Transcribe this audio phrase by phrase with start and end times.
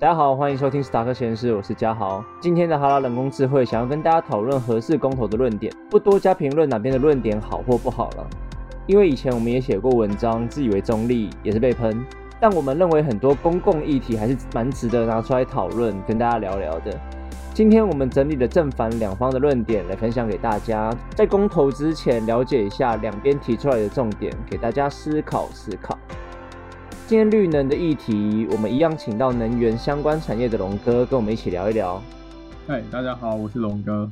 [0.00, 2.24] 大家好，欢迎收听史塔克实验室，我是嘉豪。
[2.40, 8.26] 今天的哈拉人工智慧想要跟大家讨论合适公投的论点，不多加评论哪边的论点好或不好了。
[8.86, 12.02] 因为以前我们也写过文章，自以为中立，也是被喷。
[12.40, 16.98] 但我们认为很多公共议题还是蛮值得拿出来讨论，跟大家聊聊的。
[17.52, 25.98] 今天我们整理了正反两方的论点来分享给大家，在公投之前了解一下两边提出来的重点，给大家思考思考。
[27.10, 32.00] 今天绿能的议题，我们一样请到能源相关产业的龙哥跟我们一起聊一聊。
[32.68, 34.08] 嗨，大家好，我是龙哥。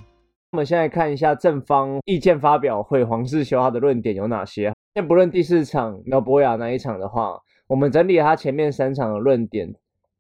[0.51, 4.73] 我们现在看一下正方意见发表会黄世修他的论点有哪些。
[4.95, 7.39] 先不论第四场苗博雅那一场的话，
[7.69, 9.73] 我们整理他前面三场的论点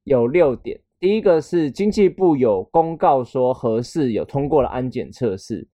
[0.04, 0.78] 有六点。
[1.00, 5.66] 第一个是经济部有公告说合适有通过了安检测试。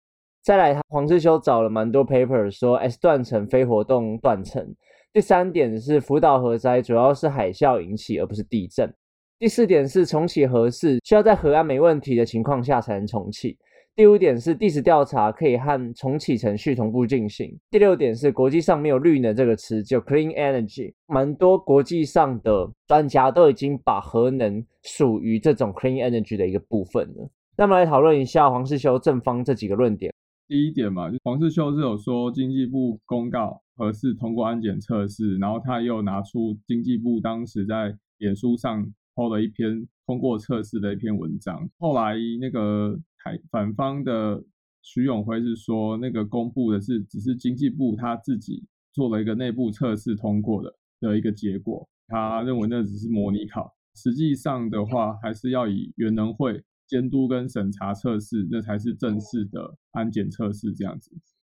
[0.42, 4.74] 再来，黄世修找了蛮多 paper 说 S 断层非活动断层。
[5.14, 8.92] 第三点是福岛核灾主要是海啸引起，而不是地震。
[9.38, 13.56] 第四点是重启核试需要在核安没问题的情况下才能重启。
[13.94, 17.56] 第五点是地质调查可以和重启程序同步进行。
[17.70, 20.92] 第六点是国际上没有绿能这个词，就 clean energy。
[21.06, 27.30] 蛮多国际上的专家都已经把核能属于这种 clean energy 的一个部分了。
[27.56, 30.12] 那么来讨论一下黄世修正方这几个论点。
[30.46, 33.60] 第一点嘛，就黄世修是有说经济部公告。
[33.76, 38.86] 合适通过安检测试，然后他又拿出经济部当时在脸书上
[39.16, 41.68] po 了一篇通过测试的一篇文章。
[41.80, 44.40] 后来那个台反方的
[44.80, 56.62] 徐永辉是说，那个公布的是只是经济部他自己做了一个内部测试通过的的一个结果，他认为那只是模拟考，实际上的话还是要以原能会
[56.94, 61.10] 监督跟审查测试，那才是正式的安检测试这样子。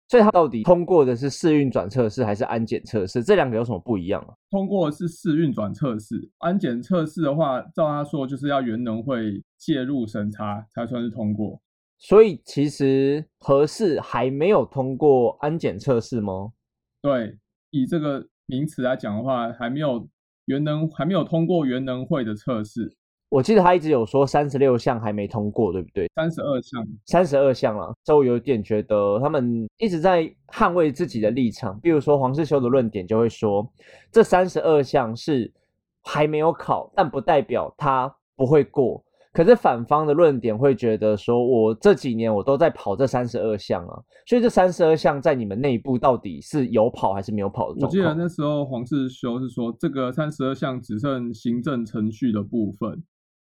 [0.07, 3.23] 所以它到底通过的是试运转测试还是安检测试？
[3.23, 4.35] 这两个有什么不一样啊？
[4.51, 11.59] 通过是试运转测试，安检测试的话，照他说就是要原能会介入审查才算是通过。
[11.97, 16.51] 所以其实合适还没有通过安检测试吗？
[17.01, 17.37] 对，
[17.71, 20.07] 以这个名词来讲的话，还没有
[20.45, 22.95] 原能还没有通过原能会的测试。
[23.31, 26.05] 我记得他一直有说三十六项还没通过，对不对？
[26.15, 27.93] 三十二项，三十二项了。
[28.03, 31.79] 所以我有点觉得他们一直在捍卫自己的立场。
[31.79, 33.65] 比如说黄世修的论点就会说，
[34.11, 35.49] 这三十二项是
[36.03, 39.01] 还没有考，但不代表他不会过。
[39.31, 43.97] 可是反方的论点会觉得说，我这几年我都在跑这三十二项啊，
[44.27, 47.85] 所以这三十二项在你们内部到底是有跑还是没有跑的？
[47.85, 53.01] 我记得那时候黄世修是说，这个三十二项只剩行政程序的部分。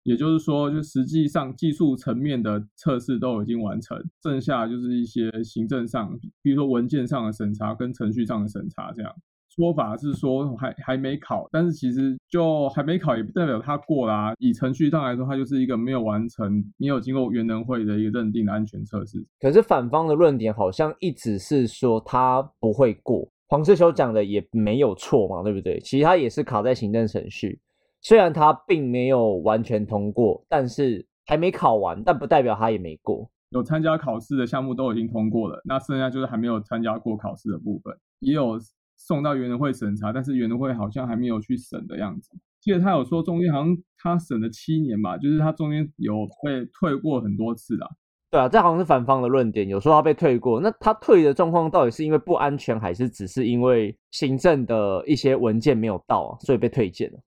[0.03, 8.91] 也就是说，就实际上技术层面的测试都已经完成，剩下就是一些行政上，比如说文件上的审查跟程序上的审查。
[8.93, 9.13] 这样
[9.55, 14.33] 说法是说还还没考，但是其实就还没考也不代表他过啦。
[14.39, 19.23] 以程序上来说，它就是一个没有完成、没有经过原能会的一个认定的安全测试。
[19.39, 25.79] 可是反方的论点好像一直是说他不会过，黄世修讲的也没有错嘛，对不对？
[25.81, 27.59] 其实他也是卡在行政程序。
[28.01, 33.29] 虽然他并没有完全通过，但是还没考完，但不代表他也没过。
[33.51, 38.57] 有参加考试的项目都已经通过了，那剩下就是还没有参加过考试的部分，也有
[38.97, 42.31] 送到园人会审查，但是园人会好像还没有去审的样子。
[42.61, 47.87] 记得他有说中间好像他审了七年吧，就是他中间有被退过很多次啦。
[48.29, 50.61] 对啊，这好像是反方的论点，有说他被退过。
[50.61, 57.19] 那他退的状况到底是因为不安全，还是只是因为行政的一些文件没有到，所以被退件了？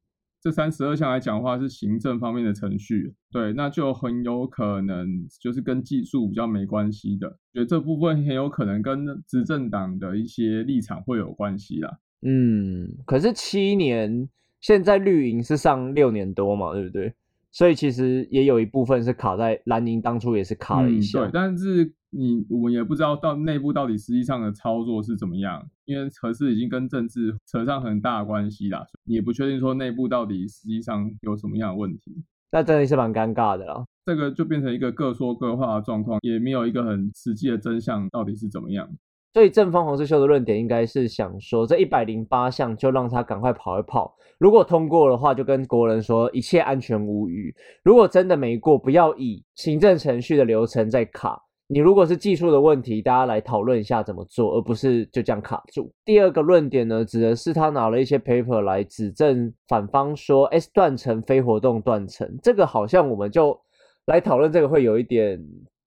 [0.44, 11.98] 这三十二项来讲的话，是行政方面的程序，对，那就很有可能就是跟技术比较没关系的，觉得这部分很有可能跟执政党的一些立场会有关系啦。
[12.20, 14.28] 嗯，可是七年，
[14.60, 17.14] 现在绿营是上六年多嘛，对不对？
[17.50, 21.90] 所以其实也有一部分是卡在蓝营当初也是卡了一下，对，但是。
[22.16, 32.22] 你我们也不知道到内部到底实际上的操作是怎么样，因为合适已经跟政治扯上很大的关系啦，也不确定说内部到底实际上有什么样的问题，
[32.52, 33.84] 那真的是蛮尴尬的啦。
[34.06, 38.88] 这个就变成一个各说各话的状况，也没有一个很实际的真相到底是怎么样。
[39.32, 47.52] 所以正方黄世秀的论点应该是想说，这一百零八项就让他赶快跑一跑，如果通过的话，就跟国人说一切安全无虞；
[47.82, 51.42] 如果真的没过，不要以行政程序的流程在卡。
[51.74, 55.92] 你如果是技术的问题，大家来讨论一下怎么做，而不是就这样卡住。
[56.04, 63.60] 第二个论点呢，指的是他拿了一些 paper 来指证反方说 S 断层非活动断层，这个好像我们就
[64.06, 65.44] 来讨论这个会有一点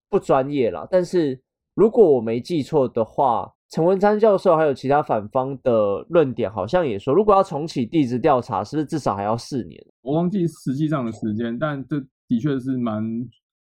[0.10, 0.86] 不专业了。
[0.92, 1.40] 但是
[1.74, 9.82] 如果我没记错的话，陈文山教授还有其他反方的论点，好像也说，如果要重启地质调查，是不是至少还要四年？
[10.02, 11.98] 我忘记实际上的时间，但这
[12.28, 13.02] 的确是蛮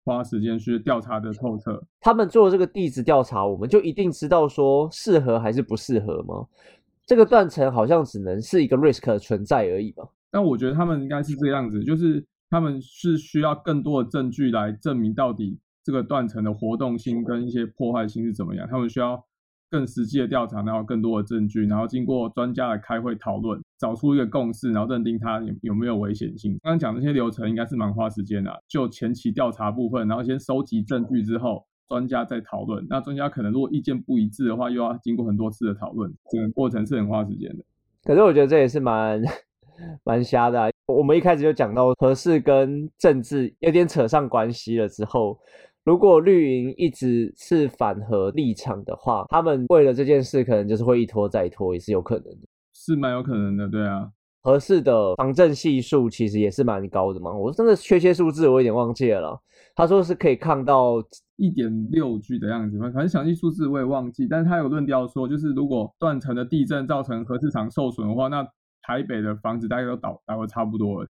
[0.05, 1.83] 花时间去调查的透彻。
[2.01, 6.47] 他们做这个地质调查，我们就一定知道说适合还是不适合吗？
[7.07, 10.05] 这个断层好像只能是一个 risk 的存在而已吧？
[10.31, 19.25] 但我觉得他们应该是这个样子，就是他们是需要更多的证据来证明到底这个断层的活动性跟一些破坏性是怎么样，他们需要。
[19.75, 26.53] 更实际的调查，然后更多的证据，然后经过专家的开会讨论，找出一个共识，然后认定它有有没有危险性。
[26.63, 32.87] 刚刚讲这些流程应该是蛮花时间的，就前期调查部分，然后先收集证据之后，专家再讨论。
[32.89, 37.65] 那专家可能如果意见不一致的话，又要经过很多次的讨论，整个过程是很花时间的。
[38.05, 39.21] 可是我觉得这也是蛮
[40.07, 40.71] 蛮瞎的。
[40.87, 45.37] 我们一开始就讲到合适跟政治有点扯上关系了之后。
[45.85, 54.11] 如果绿营一直是反核立场的话，他们为了这件事，可能就是会一拖再拖，也是有可能的，是蛮有可能的，对啊。
[54.41, 59.39] 合适的防震系数其实也是蛮高的嘛，我真的确切数字我有点忘记了。
[59.75, 61.03] 他说是可以抗到
[61.37, 64.27] 一点六 G 的样子，反正详细数字我也忘记。
[64.27, 68.43] 但是他有论调说，就是如果断层的地震造成核市场受损的话，那
[68.83, 71.09] 台北的房子大概都倒，大概差不多了。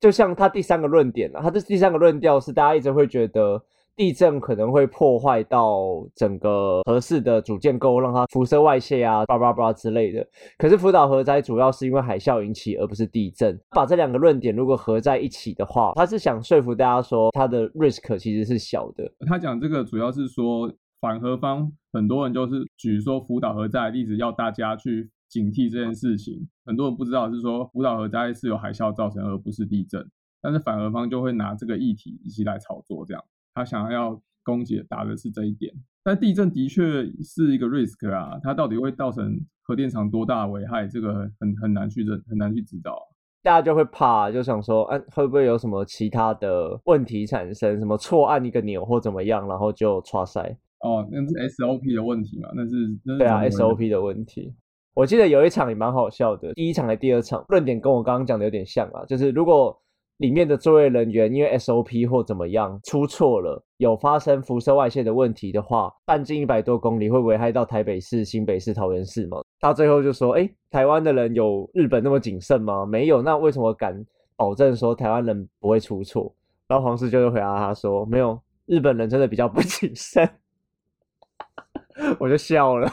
[0.00, 3.60] 就像他第三个论点了，他这第三个论调是大家一直会觉得。
[3.96, 10.26] 地震可能会破坏到整个核适的主建构，让它辐射外泄啊，叭叭叭之类的。
[10.58, 13.58] 可是福岛核灾主要是因为海啸引起，而不是地震。
[13.70, 19.10] 把这两个论点如果合在一起的话，他是想说服大家说，它的 risk 其实是小的。
[19.26, 26.48] 他讲这个主要是说，反核方很多人就是举说福岛核灾的例子，要大家去警惕这件事情。
[26.64, 30.02] 很多人不知道是说福岛核灾是由海啸造成，而不是地震。
[30.40, 33.22] 但是反核方就会拿这个议题一起来炒作，这样。
[33.54, 35.72] 他想要攻击打的是这一点，
[36.02, 36.82] 但地震的确
[37.22, 42.98] 是一个 risk 啊，它到底会造成核电厂多大的危害，这个很很难去认，很难去知道。
[43.42, 47.78] 大家就会怕，就想说，哎，会不会有什么其他的问题产生？
[47.78, 50.40] 什么错按一个钮或怎么样，然后就刷塞？
[50.80, 52.48] 哦，那是 SOP 的问题嘛？
[52.54, 54.54] 那是对啊，SOP 的问题。
[54.94, 59.78] 我记得有一场也蛮好笑的，第一场还第二场，论点跟我刚刚讲的有点像啊，就是如果。
[60.22, 69.42] 里面的作业人员因为 SOP 或怎么样出错了，有发生辐射外泄的问题的话，半径一百多公里会危害到台北市、新北市、桃园市吗？
[69.58, 72.86] 他最后就说：“哎，台湾的人有日本那么谨慎吗？
[72.86, 74.00] 没有，那为什么敢
[74.36, 76.32] 保证说台湾人不会出错？”
[76.68, 80.30] 然后黄世就会回答他说：“没有，日本人真的比较不 谨慎。
[82.20, 82.88] ”我就笑了，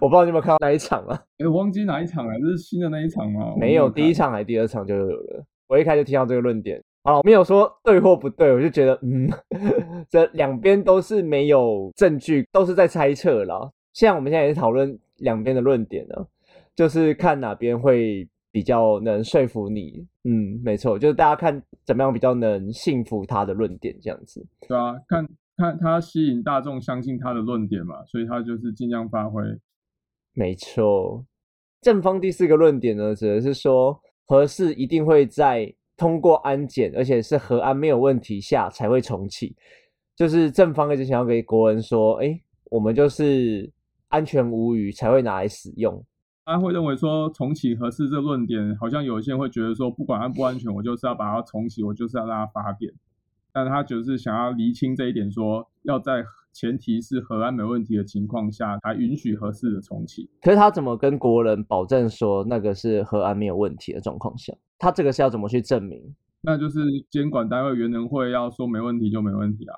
[0.00, 1.20] 我不知道你有没有看到那一场啊？
[1.38, 2.32] 哎，忘记哪一场了？
[2.38, 3.52] 这是新的那一场吗？
[3.58, 5.44] 没有，第一场还第二场就有了。
[5.68, 9.28] 我一开始听到这个论点，好，没有说对或不对，我就觉得，嗯，
[10.08, 13.68] 这两边都是没有证据，都是在猜测了。
[13.92, 16.14] 现在我们现在也是讨论两边的论点呢，
[16.76, 20.06] 就是看哪边会比较能说服你。
[20.22, 24.46] 嗯，没错，就是大家看怎么样比较能信服他的论点，这样子。
[24.68, 25.26] 对啊，看
[25.56, 29.42] 看他吸引大众相信他的论点嘛，所以他就是尽量发挥。
[30.32, 31.24] 没错，
[31.80, 34.00] 正方第四个论点呢，指的是说。
[34.26, 39.56] 核试一定会在通过安检，而且是核安没有问题下才会重启。
[40.14, 42.40] 就是正方一直想要给国人说，哎，
[42.70, 43.72] 我们就是
[44.08, 46.04] 安全无虞才会拿来使用。
[46.44, 52.92] 他会认为说重启核试这论点，好像有些人会觉得说，不管安不安全，我就是要把它重启，我就是要让它发电。
[53.52, 56.24] 但他就是想要厘清这一点，说要在。
[56.58, 60.30] 前提是核安没问题的情况下，才允许合适的重启。
[60.40, 64.54] 可是他怎么跟国人保证说那个是核安没有问题的状况下？
[64.78, 66.14] 他这个是要怎么去证明？
[66.40, 69.76] 那就是监管单位原能会要说没问题就没问题啊，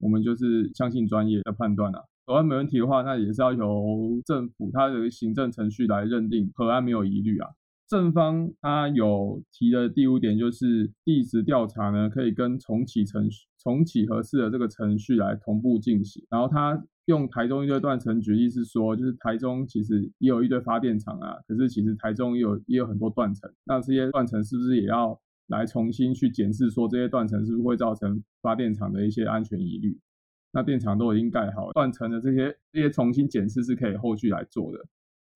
[0.00, 2.00] 我们就是相信专业的判断啊。
[2.24, 7.50] 核安没问题的话，那也是要由政府它的行政程序来认定核安没有疑虑啊。
[7.86, 16.24] 正方他有提的第五点就是地质调查呢，可以跟重启程序、重启合适的这个程序来同步进行。
[16.30, 25.18] 然后他用台中一堆断层举例是说，就是台中其实也有一堆发电厂啊，可是其实台中也有也有很多断层，那这些断层是不是也要
[25.48, 29.98] 来重新去检视，说这些断层是不是会造成发电厂的一些安全疑虑？
[30.52, 34.78] 那电厂都已经盖好，断层的这些这些重新检视是可以后续来做的。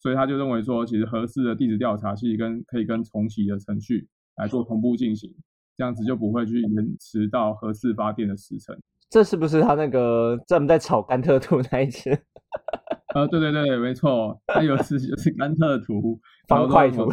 [0.01, 4.07] 所以他就认为说，其实合适的地质调查其实跟可以跟重启的程序
[4.37, 5.35] 来做同步进行，
[5.79, 8.77] 这样子就不会去延迟到合适发电的时辰。
[9.09, 12.11] 这是不是他那个专门在炒甘特图那一次？
[13.15, 16.19] 呃，对对对，没错，他有次就是甘特图
[16.49, 17.09] 方块图，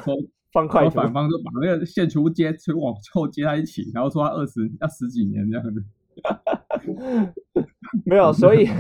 [0.51, 5.84] 方块图，反方就把那个线全部接，全往后接在一起，然后说他二十要十几年这样子。
[8.05, 8.67] 没有，所以。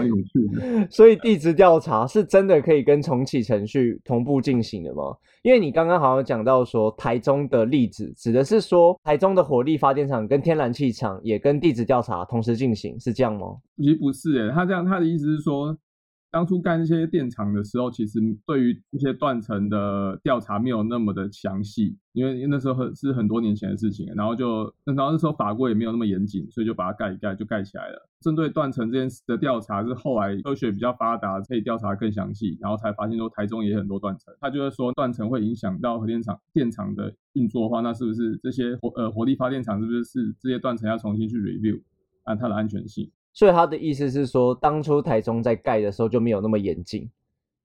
[0.89, 5.15] 所以地质调查是真的可以跟重启程序同步进行的吗？
[5.41, 13.47] 因为你刚刚好像讲到说台中的例子，指的是说台中的火力发电厂跟天然气厂也跟地质调查同时进行，是这样吗？
[13.77, 15.75] 其实不是诶，他这样他的意思是说。
[16.35, 28.09] 当初干这些电厂的时候，其实对于一些断层的调查没有那么的详细，因为那时候很是很多年前的事情，然后就然后那时候法规也没有那么严谨，所以就把它盖一盖就盖起来了。
[28.19, 34.35] 针对断层这件事的调查是后来科学比较发达，可以调查更详细，然后才发现说台中也很多断层。
[34.41, 41.81] 他就是说断层会影响到核电厂电厂的运作的话，那是不是这些火呃火力发电厂是不是是这些断层要重新去 review
[42.25, 43.09] 按它的安全性？
[43.35, 47.07] 所以他的意思是说，当初台中在盖的时候就没有那么严谨，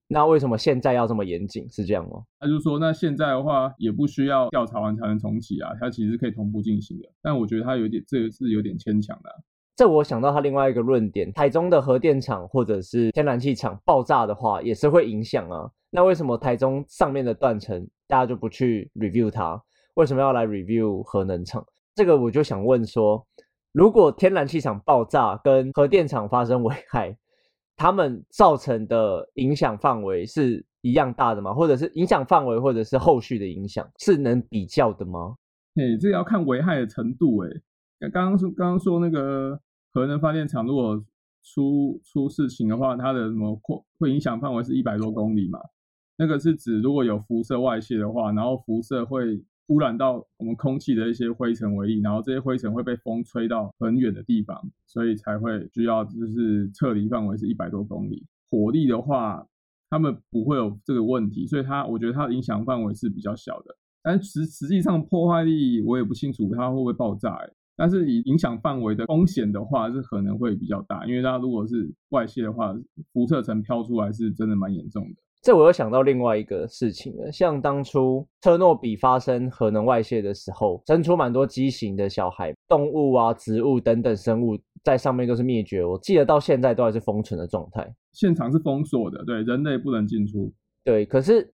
[0.09, 1.71] 那为什么现在要这么严谨？
[1.71, 2.25] 是这样吗？
[2.41, 7.09] 他就说，那现在的话也不需要调查完才能重启啊，它其实可以同步进行的。
[7.23, 9.31] 但我觉得他有点，这个是有点牵强的。
[9.77, 15.71] 这我想到他另外一个论点，台中的核电厂或者是天然气厂爆炸的话，也是会影响啊。
[15.89, 19.63] 那为什么台中上面的断层大家就不去 review 它？
[19.95, 21.65] 为什么要来 review 核能厂？
[21.95, 23.25] 这个我就想问说。
[23.73, 27.17] 如果天然气厂爆炸跟核电厂发生危害，
[27.77, 31.55] 他们造成的影响范围是一样大的吗？
[31.55, 35.37] 或者是影响范围，或者是后续的影响是能比较的吗？
[35.77, 37.39] 哎，这要看危害的程度。
[37.45, 37.49] 哎，
[38.13, 39.61] 刚刚说刚刚说那个
[39.93, 41.01] 核能发电厂如果
[41.45, 45.61] 出出事情的话，它的什么扩会影响范围是一百多公里嘛？
[46.17, 49.45] 那个是指如果有辐射外泄的话，然后辐射会。
[49.71, 58.27] 污染到我们空气的一些灰尘为例，然后这些灰尘会被风吹到很远的地方，所以才会需要就是撤离范围是一百多公里。
[58.51, 59.47] 火力的话，
[59.89, 63.77] 他们不会有这个问题，所以它我觉得它影响范围是比较小的。
[64.03, 67.39] 但实实际上破坏力我也不清楚它会不会爆炸，
[67.77, 72.77] 但是以影响范围的风险的话是可能会比较大，因为它如果是外泄的话，
[73.13, 75.23] 辐射层飘出来是真的蛮严重的。
[75.43, 85.85] 这我又想到另外一个事情了，像当初车诺比发生核能外泄的时候，生出蛮多畸形的小孩，动物啊、植物等等生物在上面都是灭绝。
[85.85, 90.53] 我记得到现在都还是封存的状态，现场是封锁的，对，人类不能进出。
[90.85, 91.53] 对，可是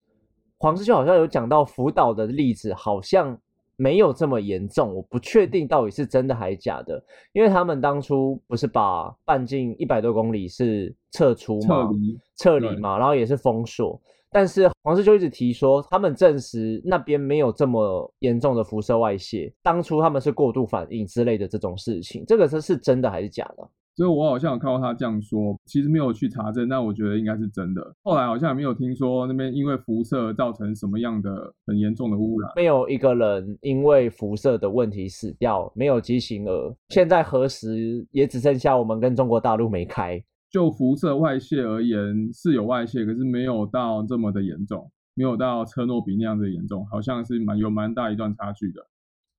[0.58, 3.38] 黄师兄好像有讲到福岛的例子，好像。
[3.76, 7.02] 没有这么严重，我不确定到底是真的还是假的，
[7.32, 11.84] 因为他们当初不是把半径一百多公里是撤出嘛？
[11.84, 14.00] 撤离，撤离嘛，然后也是封锁。
[14.28, 23.70] 但是黄世就一直提说，他们证实那边没有这么严重的辐射外泄，当初他们是过度反应之类的这种事情，这个是是真的还是假的？
[23.96, 27.82] 所以我好像有看到他这样说，其实没有去查证，但我觉得应该是真的。
[28.02, 36.76] 后来好像也没有听说那边因为辐射造成什么样的很严重的污染，没有一个人因为辐射的问题死掉，没有畸形儿。
[36.90, 40.22] 现在核实也只剩下我们跟中国大陆没开。
[40.50, 48.86] 就辐射外泄而言是有外泄，可是没有到这么的严重，没有到车诺比那样的严重，好像是蛮有蛮大一段差距的。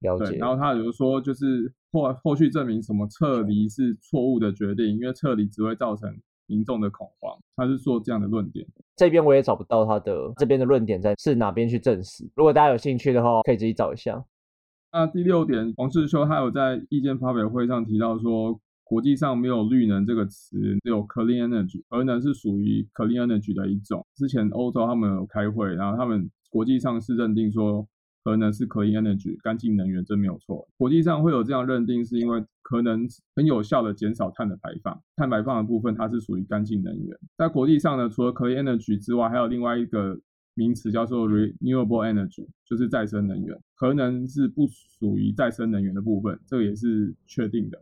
[0.02, 0.38] 了解。
[0.38, 1.72] 然后他比如说就是。
[1.90, 6.14] 后后续证明什么撤离是错误的决定，因为撤离只会造成
[6.46, 7.34] 民众的恐慌。
[7.56, 8.68] 他是做这样的论点。
[8.98, 12.30] 这边我也找不到他的这边的论点在是哪边去证实。
[12.36, 14.24] 如果大家有兴趣的话，可以自己找一下。
[14.92, 24.06] 那第六点，黄世修他有在意见发表会上提到说，国际上没有绿能这个词，只有 clean energy，核能是属于 clean energy 的一种。
[24.14, 27.88] 之前欧洲他们有开会，然后他们国际上是认定说。
[28.28, 30.68] 核能是 clean energy 干净能源，这没有错。
[30.76, 37.18] 国际上会有这样认定，是因为可能很有效的减少碳的排放，碳排放的部分它是属于干净能源。
[37.38, 40.20] 在国际上呢，除了 clean energy 之外，还有另外一个
[40.56, 43.58] 名词叫做 renewable energy，就是再生能源。
[43.76, 47.82] 核能是不属于再生能源的部分，这个也是确定的。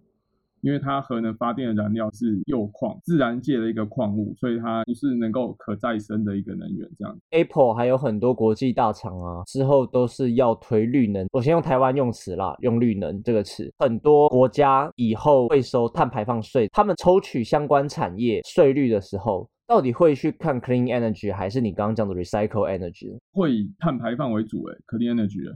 [0.66, 6.90] 因为它核能发电的燃料是铀矿，自然界的一个矿物，所以它不是能够可再生的一个能源。
[6.98, 11.28] 这样，Apple 还有很多国际大厂啊，之后都是要推绿能。
[11.32, 13.72] 我先用台湾用词啦，用绿能这个词。
[13.78, 23.16] 很多国家以后会收碳排放税，他们抽取相关产业税率的时候，到底会去看 clean energy 还是你刚刚讲的 recycle energy？
[23.34, 25.56] 会以碳排放为主，诶 clean energy。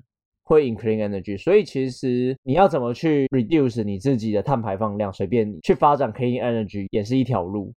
[0.49, 7.71] 会 in clean energy，所以其实你要怎么去 reduce 你自己的碳排放量，随便你去发展 clean energy 也是一条路。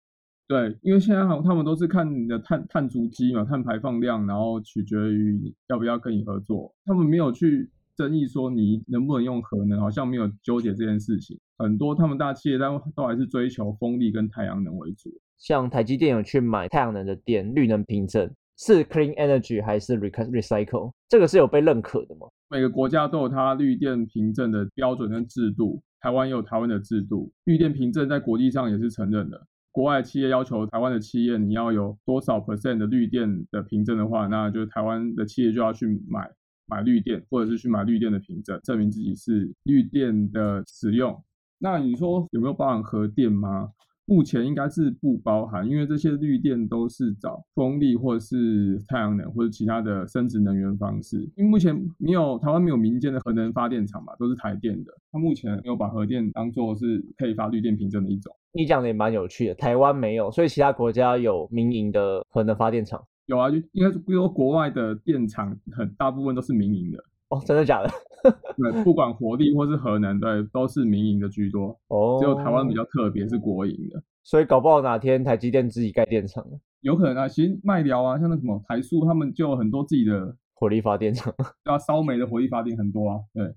[0.49, 6.75] 对，因为现在他们都是看你的碳碳足迹嘛，碳排放量，然后取决于你要不要跟你合作。
[6.87, 11.38] 他们没有去争议说你能不能用核能，好像没有纠结这件事情。
[11.59, 15.11] 很多他们大企业但都还是追求风力跟太阳能为主。
[15.38, 18.31] 像台积电有去买太阳能的电，绿能凭证。
[18.64, 20.92] 是 clean energy 还是 recycle？
[21.09, 22.28] 这个是有被认可的吗？
[22.49, 25.83] 每个国家都有它绿电凭证的标准跟制度。
[26.00, 29.40] 台湾也有台湾的制度，绿电凭证在国际上也是承认的。
[29.73, 36.31] 国外企业要求台湾的企业你要有多少 percent 的绿电的凭证的话，那就台湾的企业就要去买
[36.66, 41.21] 买绿电，或者是去买绿电的凭证，证明自己是绿电的使用。
[41.59, 43.71] 那你说有没有包含核电吗？
[44.04, 51.18] 目前应该是不包含，因为这些绿电都是找风力或者是太阳能或者其他的生殖能源方式。
[51.37, 54.92] 因为目前没有台湾没有民间的核能发电厂嘛，都是台电的。
[55.11, 58.35] 它目前没有把核电当做是可以发绿电凭证的一种。
[58.52, 63.02] 你讲的也蛮有趣的，台湾没有，所以其他国家有民营的核能发电厂。
[63.26, 66.99] 有啊，就应该比如说国外的电厂很大部分都是民营的。
[67.33, 67.91] 哦，真的假的？
[68.57, 71.77] 对，不管火力或是核能，对，都是民营的居多。
[71.89, 74.03] 哦，只有台湾比较特别，是国营的。
[74.23, 76.47] 所以搞不好哪天台积电自己盖电厂
[76.83, 77.27] 有可能啊。
[77.27, 81.35] 其实卖寮啊，像那什么台塑，他们就有很多自己的火力发电厂，
[81.65, 83.21] 对啊，烧煤的火力发电很多啊。
[83.33, 83.55] 对。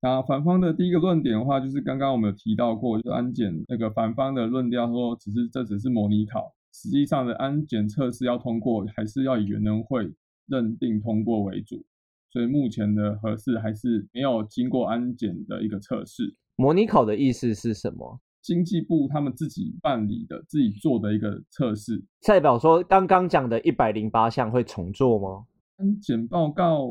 [0.00, 10.08] 那反方的第一个论点的话，就是刚刚我们有提到过，就是安检那个反方的论调说，只是这只是模拟考，实际上的安检测试要通过，还是要以原能会
[10.46, 11.84] 认定通过为主。
[12.30, 16.34] 所以目前的核试还是没有经过安检的一个测试。
[16.56, 18.20] 模拟考的意思是什么？
[18.42, 22.02] 经济部他们自己办理的、自己做的一个测试。
[22.26, 25.46] 代表说刚刚讲的一百零八项会重做吗？
[25.76, 26.88] 安检报告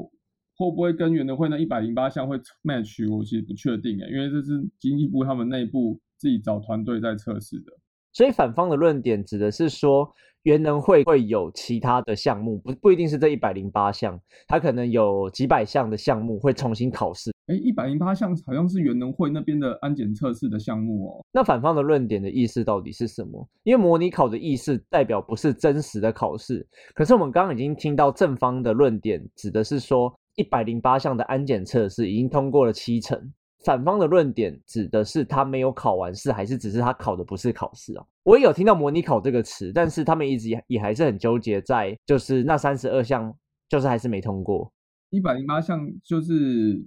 [0.55, 3.07] 会不会跟原能会那一百零八项会 match？
[3.13, 7.71] 我其实不确定诶，因为这是经济部他们内部自己找团队在测试的。
[8.11, 10.11] 所以反方的论点指的是说。
[10.47, 17.33] 原能会会有其他的项目，不不一定是这一百零八项，它可能有几百项的项目会重新考试。
[17.47, 21.25] 哎，一百零八项好像是元能会那边的安检测试的项目哦。
[21.33, 23.45] 那反方的论点的意思到底是什么？
[23.63, 33.19] 因为模拟考的意思代表不是真实的考试，可是我们刚刚已经听到正方的论点，指的是说一百零八项的安检测试已经通过了七成。
[33.63, 38.05] 反方的论点指的是他没有考完试，还是只是他考的不是考试啊？
[38.23, 43.35] 我也有听到模拟考这个词，但是他们一直也也还是很纠结在，就是那三十二项
[43.67, 44.71] 就是还是没通过。
[45.09, 46.77] 一百零八项就是，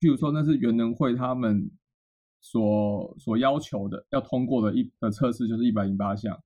[0.00, 1.70] 譬如说那是原能会他们
[2.40, 6.40] 所所要求的要通过的一的测试，就是一百零八项。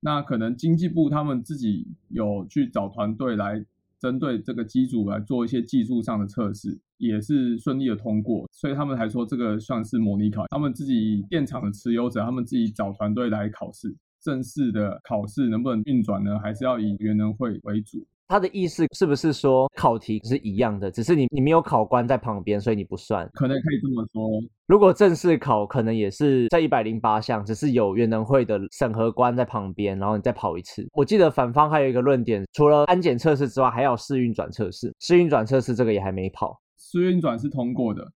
[0.00, 3.64] 那可能经济部他们自己有去找团队来。
[4.00, 10.44] 针对这个机组来做一些技术上的测试，也是顺利的通过，所以他们还说这个算是模拟考。
[10.50, 16.38] 他们自己电厂的持有者，他们自己找团队来考试，正式的考试能不能运转呢？
[16.38, 18.06] 还是要以原能会为主。
[18.26, 23.28] 他的意思是不是说考题是一样的，只是你你没有考官在旁边，所以你不算？
[23.34, 24.40] 可能可以这么说。
[24.66, 30.88] 如果正式考，可能也是在一百零八项，只是有原能会的审核官在旁边，然后你再跑一次。
[30.94, 34.90] 我记得反方还有一个论点，除了安检测试之外，还要试运转测试。
[35.00, 38.12] 试运转测试这个也还没跑，试运转是通过的。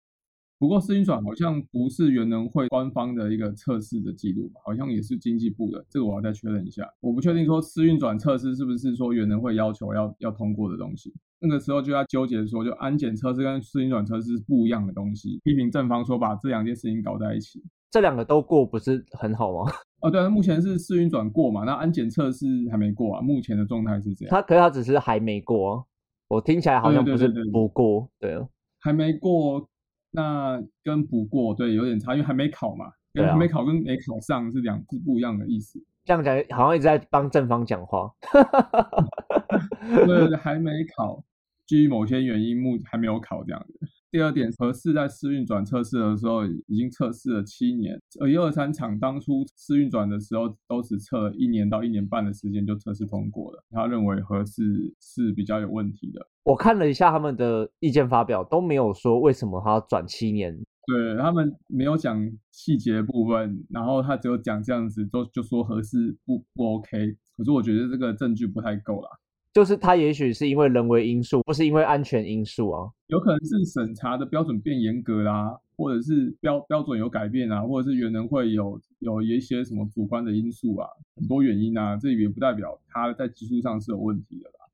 [0.58, 4.60] 不过，试运转好像不是原能会官方的一个测试的记录吧？
[4.64, 6.82] 好像也是经济部的，这个我要再确认一下。
[7.00, 11.14] 我不确定说试运转测试是不是说原能会要求要要通过的东西。
[11.38, 15.38] 那个时候就在纠结说，就安检测试跟试运转测试是不一样的东西。
[15.44, 19.70] 批评正方说把这两件事情搞在一起，这两个都过不是很好吗？
[20.00, 21.64] 哦，对，啊目前是试运转过嘛？
[21.64, 23.20] 那安检测试还没过啊？
[23.20, 24.30] 目前的状态是这样。
[24.30, 25.86] 他可是他只是还没过，
[26.28, 28.38] 我听起来好像不是不过，对，
[28.86, 29.68] 还没过。
[30.12, 35.78] 那跟不过对有点差，因为还没考嘛，跟还没考跟没考上是两是不一样的意思。
[36.04, 38.10] 这样讲好像一直在帮正方讲话。
[40.06, 41.22] 对，还没考，
[41.66, 43.78] 基于某些原因目还没有考这样子。
[44.10, 53.62] 第二点，合适在试运转测试的时候已经测试了七年，而一二三厂当初试运转的时候都只测了一年到一年半的时间就测试通过了。
[53.70, 54.62] 他认为合适
[55.00, 56.26] 是比较有问题的。
[56.44, 60.56] 我看了一下他们的意见发表，都没有说为什么他要转七年。
[60.86, 67.16] 对他们没有讲细节部分，然后他只有讲这样子，都就说合适不不 OK。
[67.36, 69.08] 可是我觉得这个证据不太够啦。
[69.56, 84.66] 就是他也许是因为人为因素，不是因为安全因素啊，有可能是审查的标准变严格啦，或者是标标准有改变啊，或者是原能会有有一些什么主观的因素啊，很多原因啊，这也不代表他在技术上是有问题的啦。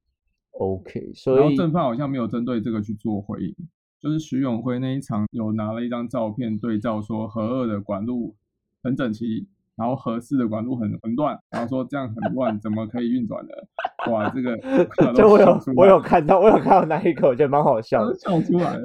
[0.50, 3.54] OK，所以然后正方好像没有针对这个去做回应，
[4.00, 8.34] 就是徐永辉那一场有拿了一张照片对照，说核二的管路
[8.82, 9.46] 很整齐。
[9.76, 13.52] 然后合适的管路很很乱，然后说这样很乱，怎么可以运转的？
[14.10, 14.56] 哇，这个
[15.14, 18.78] 就我有我有看到，我有看到那一刻，我觉得蛮好笑的，笑出来。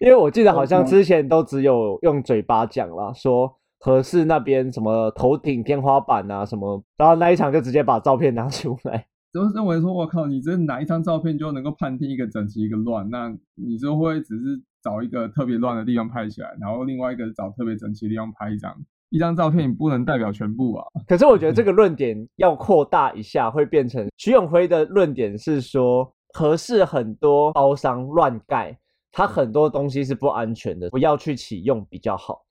[0.00, 13.08] 因为我记得好像之前都只有用嘴巴讲啦，说合适那边什么头顶天花板啊什么，然后那一场就直接把照片拿出来， 就认为说，我靠，你这哪一张照片就能够判定一个整齐一个乱？
[13.10, 14.62] 那你就会只是。
[14.80, 18.72] 找一个特别乱的地方拍起来，然后另外一个找特别整齐的地方拍一张。
[19.10, 20.86] 一张照片你不能代表全部啊。
[21.06, 28.78] 可是我觉得这个 论点要扩大一下，会变成徐永辉的论点是说，合适很多包商乱盖，
[29.10, 32.44] 它很多东西是不安全的，不要去启用比较好。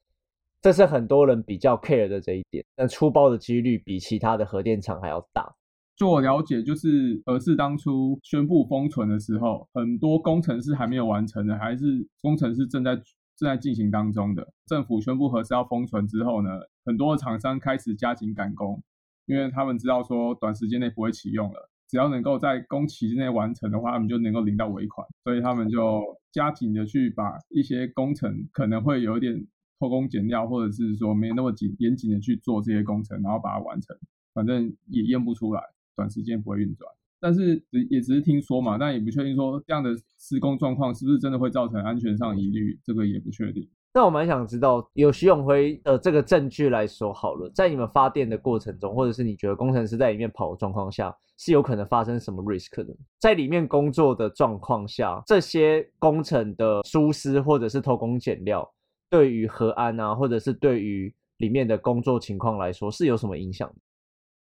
[0.59, 5.53] 这是很多人比较 care 的这一点，但出包的几率比其他的核电厂还要大。
[5.95, 12.95] 据我了解，就是合适当初宣布封存的时候，很多工程师还没有完成的，还是工程师正在
[13.37, 14.51] 正在进行当中的。
[14.65, 16.49] 政府宣布合适要封存之后呢，
[16.83, 18.83] 很多厂商开始加紧赶工，
[19.27, 29.47] 因为他们知道说短时间内不会启用了，只要能够在工期之内完成的话，他们就能够领到尾款，所以他们就加紧的去把一些工程可能会有点。
[29.79, 33.95] 偷工减料，或者是说没那么紧严谨的去做这些工程，然后把它完成，
[34.33, 35.61] 反正也验不出来，
[35.95, 36.91] 短时间不会运转。
[37.19, 43.67] 但是只也只是听说嘛，但也不确定说这样的施工状况是不是真的会造成安全上疑虑，这个也不确定。
[43.93, 52.95] 那我蛮想知道，有徐永辉的这个证据来说好了，在你们发电的过程中，或者是你觉得工程师在里面跑的状况下，是有可能发生什么 risk 的？
[53.19, 58.69] 在里面工作的状况下，这些工程的疏失或者是偷工减料。
[59.09, 63.73] 对于核安啊，或者是对于里面的工作情况来说，是有什么影响？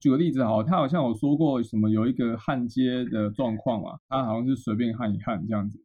[0.01, 5.83] 举个例子哈，他好像有说过什么有一个焊接的状况嘛，他好像是随便焊一焊这样子，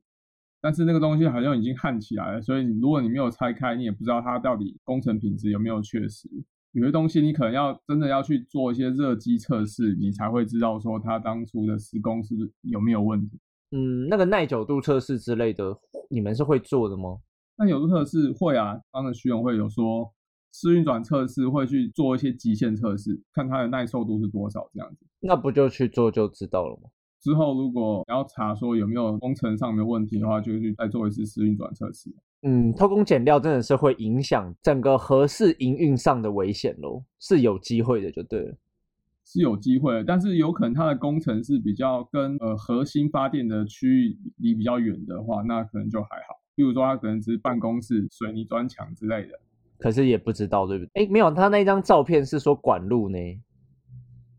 [0.61, 6.29] 但是那个东西好像已经焊起来了，所以如果你没有拆开，你也不知道它到底工程品质有没有确实。
[6.73, 13.37] 有些东西你可能要真的要去做一些热机测试，你才会知道说它当初的施工是不是有没有问题。
[13.71, 15.77] 嗯，那个耐久度测试之类的，
[16.09, 17.17] 你们是会做的吗？
[17.57, 20.09] 耐久度测试会啊，刚才徐永会有说，
[20.51, 25.05] 试运转测试会去做一些极限测试，看它的耐受度是多少这样子。
[25.19, 26.89] 那不就去做就知道了吗？
[27.21, 32.13] 之后如果要查说有没有工程上的问题的话，就去再做一次试运转测试。
[32.41, 38.57] 嗯，偷工减料真的是会影响整个合适营运上的危险咯，是有机会的就对了。
[39.23, 46.41] 是有机会，但是有可能它的工程是比较跟呃核心发电的区域离比较远的话，那可能就还好。
[46.55, 49.39] 比如说，它可能只是办公室水泥砖墙之类的，
[49.81, 51.03] 可是也不知道对不对？
[51.03, 53.17] 哎，没有，他那张照片是说管路呢。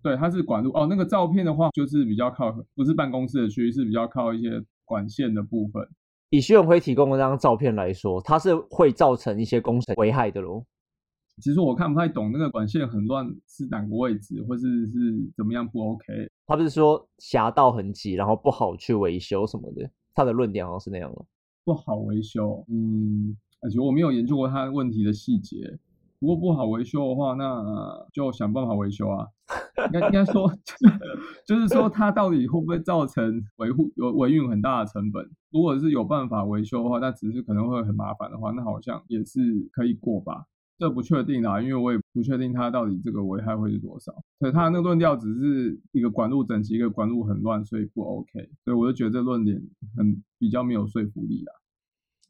[0.02, 0.87] 对，他是管路哦。
[0.88, 5.87] 那个照片的话，就是比较靠不是办公室的区域，是比较靠一些管线的部分。
[6.31, 10.64] 以徐永辉提供的那张照片来说，它是会造成一些工程危害的喽。
[11.40, 16.05] 其实我看不太懂那个管线很乱是哪个位置，或是是怎么样不 OK？
[16.46, 19.88] 他不是说狭道很挤，然后不好去维修什么的。
[20.14, 21.24] 他的论点好像是那样了。
[21.64, 25.79] 不好维修，嗯，而且我没有研究过它问题的细节。
[26.18, 29.27] 如果不好维修的话，那就想办法维修啊。
[29.92, 30.48] 应该应该说，
[31.44, 35.29] 就是说它到底会不会造成维护有维运很大的成本？
[35.51, 40.44] 如果是有办法维修的话，那只是可能会很麻烦的话，那好像也是可以过吧。
[40.79, 44.12] 这不确定啊，因为我也不确定它到底这个危害会是多少。
[44.38, 48.48] 所以它那个论调只是一个管路整齐，一个管路很乱，所以不 OK。
[48.64, 49.61] 所以我就觉得这论点
[49.96, 51.53] 很比较没有说服力啦。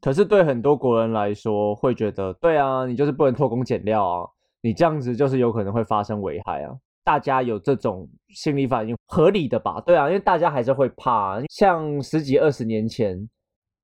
[0.02, 4.28] 可是对很多国人来说，会觉得对啊，你就是不能偷工减料啊，
[4.60, 6.76] 你这样子就是有可能会发生危害啊。
[7.02, 9.80] 大家有这种心理反应，合理的吧？
[9.80, 11.40] 对啊，因为大家还是会怕。
[11.48, 13.26] 像十几二十年前。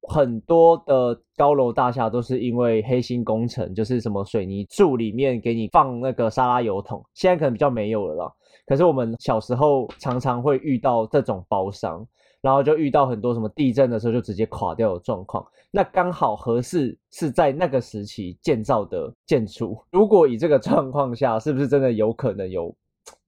[0.08, 8.32] 很多的高楼大厦都是因为黑心工程，就是什么水泥柱里面给你放那个沙拉油桶，现在可能比较没有了啦。
[8.64, 12.06] 可是我们小时候常常会遇到这种包商，
[12.40, 15.44] 然后就遇到很多什么地震的时候就直接垮掉的状况。
[15.70, 22.74] 那刚好合适是在那个时期建造的建筑，如果以这个状况下，是不是真的有可能有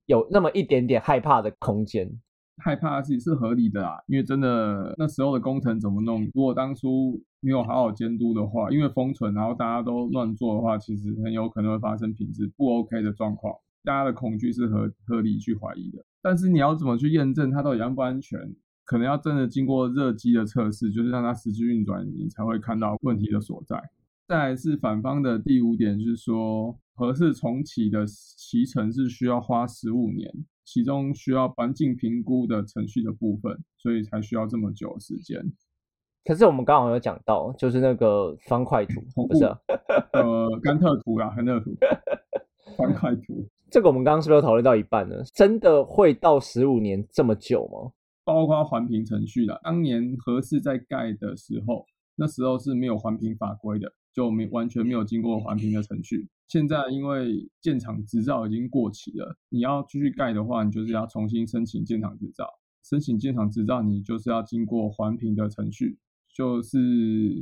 [0.07, 2.09] 有那么一点点害怕的空间？
[2.63, 6.23] 害怕是是合理的啊，因为真的那时候的工程怎么弄？
[6.33, 13.55] 如果当初没有好好监督的话，因为封存，然后大家都乱做的话，其实很有可能会发生品质不 OK 的状况。
[13.83, 18.39] 大家的恐惧是合合理去怀疑的，但是你要怎么去验证它到底安不安全？
[18.85, 23.81] 可能要真的经过热机的测试，就是让它实际运转，你才会看到问题的所在。
[24.27, 30.31] 再来是反方的第五点，就是说合适重启的期程是需要花十五年。
[30.63, 35.43] 其中需要环境评估的程序的部分，所以才需要这么久时间。
[36.23, 39.43] 可是我们刚好有讲到，就是那个方块图，不是？
[40.13, 41.75] 呃，甘特图啊，甘特图，
[42.77, 43.45] 方块图。
[43.69, 45.15] 这个我们刚刚是不是讨论到一半呢？
[45.33, 47.91] 真的会到十五年这么久吗？
[48.33, 53.91] 包括环评程序的，当年合适在盖的时候，那时候是没有环评法规的。
[54.13, 56.27] 就没完全没有经过环评的程序。
[56.49, 62.45] 现在因为建厂执照已经过期了，你要继续盖的话，你就是要重新申请建厂执照。
[62.83, 65.97] 申请建厂执照，你就是要经过环评的程序，
[66.35, 66.77] 就是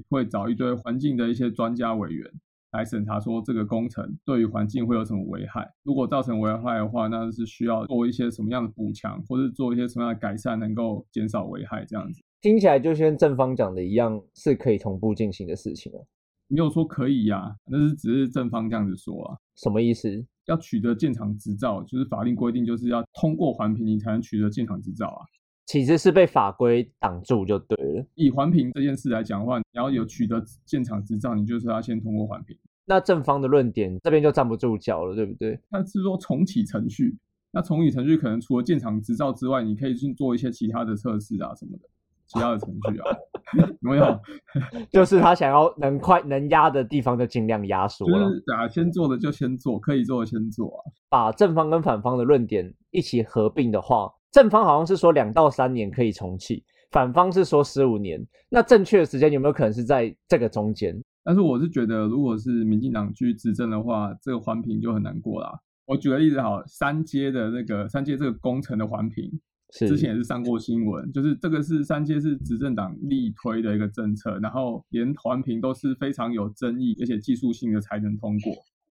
[0.10, 2.32] 会找一堆环境的一些专家委员
[2.72, 5.68] 来审查，说这个工程对于环境会有什么危害。
[5.84, 11.84] 如果造成危害的话，那是需要做一些什么样的补强，或者做一些什么样的改善，能够减少危害。
[11.86, 16.00] 这样子听起来就跟正方讲的一样，是可以同步进行的事情啊。
[16.48, 19.38] 没有说可以呀，那是只是正方这样子说啊。
[19.56, 20.26] 什么意思？
[20.46, 25.22] 要取得建厂执照，就是法令规定，就是要通过环评，你才能取得建厂执照啊。
[25.70, 28.04] 其实是被法规挡住就对了。
[28.16, 32.58] 以环评这件事来讲的话，你要有取得建厂执照，你就是要先通过环评。
[32.86, 35.60] 那正方的论点这边就站不住脚了，对不对？
[35.70, 37.16] 他是说重启程序，
[37.52, 41.84] 那重启程序可能除了建厂执照之外，你可以去做一些其他的测试啊什么的，
[42.26, 43.16] 其他的程序啊。
[43.80, 44.20] 没有，
[44.90, 48.28] 就是他想要能快能压的地方就尽量压缩了。
[48.28, 50.82] 就是啊，先做的就先做，可以做的先做啊。
[51.10, 58.26] 把正方跟反方的论点一起合并的话，正方好像是说两到三年可以重启，反方是说十五年。
[58.50, 60.96] 那正确的时间有没有可能是在这个中间？
[61.24, 65.52] 但是我是觉得，如果是民进党去执政的话，这个环评就很难过啦。
[65.86, 69.32] 我举个例子，好，三阶的那个三阶这个工程的环评。
[69.72, 78.52] 之前也是上过新闻，就是这个是三阶是执政党力推的一个政策，然后连环评都是非常有争议，而且技术性的才能通过。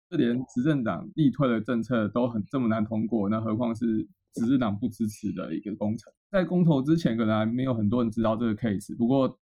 [0.10, 6.13] 这连执政党力推的政策都很这么难通过，那何况是执政党不支持的一个工程？
[6.30, 8.95] 在公投之前，可能还没有很多人知道这个 case。
[8.95, 9.39] 不过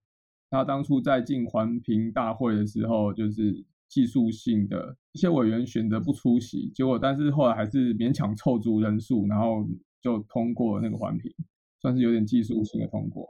[0.48, 9.66] 他当初在进环评大会的时候，就是技术性的一些委员选择不出席，结果但是后来还是勉强凑足人数，然后。
[10.02, 11.32] 就通过那个环评，
[11.80, 13.24] 算是有点技术性的通过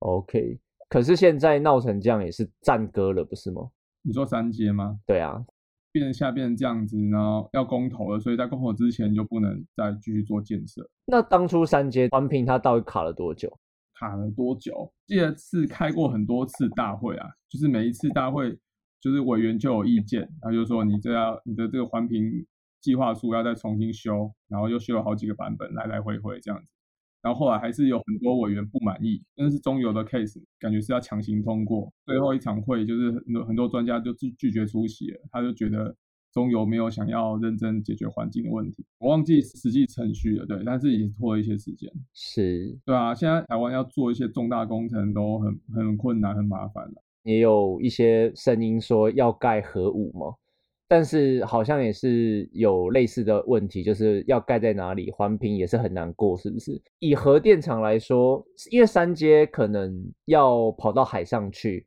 [0.00, 3.62] OK，可是现在闹成这样也是战歌了，不是吗？
[4.02, 5.00] 你说三阶吗？
[5.06, 5.42] 对啊，
[5.98, 10.88] 变成下变成这样子，然后要公投了，所以在公投之前就不能再继续做建设。
[11.06, 13.52] 那当初三阶环评它到底卡了多久？
[13.98, 14.92] 卡了多久？
[15.06, 18.56] 记得是开过很多次大会啊，就是每一次大会
[19.00, 22.46] 就是委员就有意见，然后就说你这要你的这个环评。
[22.80, 26.68] 计划书要再重新修，然后又修了好几个版本，来来回回这样子，
[27.22, 31.92] 然后后来还是有很多委员不满意，但是中油的 case，感觉是要强行通过。
[32.06, 35.94] 最后一场会就是很多很多专家就拒拒绝出席了，他就觉得
[36.32, 38.84] 中油没有想要认真解决环境的问题。
[38.98, 41.90] 我忘记实际程序了，对，但是已经拖了一些时间。
[42.14, 47.02] 是，对啊，现在台湾要做一些重大工程都很很困难、很麻烦了。
[47.24, 50.34] 也有一些声音说要盖核武吗？
[50.88, 56.80] 但是好像也是有类似的问题，就是要盖在哪里，环评也是很难过，是不是？
[56.98, 61.86] 以核电厂来说，因为三阶可能要跑到海上去，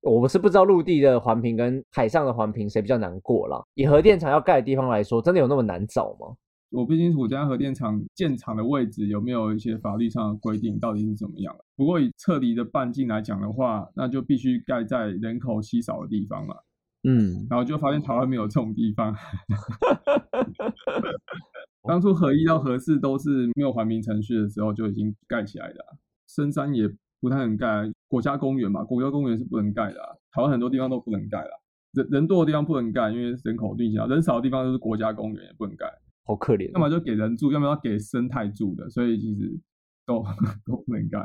[0.00, 3.62] 我们是不知道陆地的环评跟海上的环评谁比较难过了。
[3.74, 6.34] 以核电厂要盖的地方来说，真的有那么难找吗？
[6.70, 16.64] 我不清楚我家核电厂建厂的位置有没有一些法律上的规定，到底是怎么样不过以撤离的半径来讲的话，那就必须盖在人口稀少的地方了。
[17.02, 19.14] 嗯，然后就发现台湾没有这种地方。
[21.88, 25.84] 当初合一到合四都是没有环评程序的时候就已经盖起来的，
[26.28, 26.88] 深山也
[27.20, 29.98] 不太能盖，国家公园嘛，国家公园是不能盖的。
[30.30, 31.50] 台湾很多地方都不能盖了，
[31.92, 35.86] 人人多的地方不能盖，因为人口密集；人少的地方就是国家公园也不能盖。
[36.26, 39.58] 好可怜，要么就给人住，要么要给生态住的，所以其实
[40.06, 40.22] 都
[40.66, 41.18] 都不能盖。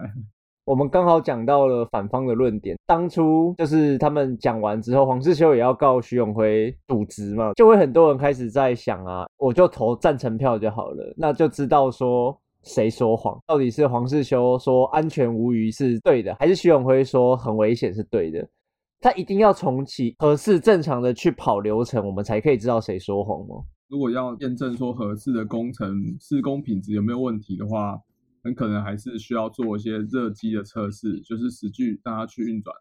[0.65, 18.49] 我们刚好讲到了反方的论点，当初就是他们讲完之后，黄世修也要告徐永辉渎职嘛，就会很多人开始在想啊，我就投赞成票就好了，那就知道说谁说谎，到底是黄世修说安全无虞是对的，还是徐永辉说很危险是对的？
[18.99, 23.57] 他一定要重启合适正常的去跑流程，我们才可以知道谁说谎吗？
[23.87, 28.01] 如果要验证说合适的工程施工品质有没有问题的话？
[28.45, 32.73] 很可能还是需要做一些热机的测试，就是实际让它去运转，